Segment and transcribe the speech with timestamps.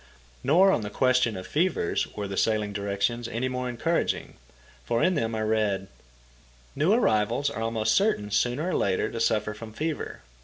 [0.43, 4.33] Nor on the question of fever were the "Sailing Directions" any more encouraging,
[4.83, 5.89] for in them I read:
[6.75, 10.23] "New arrivals are almost certain sooner or later to suffer from fever.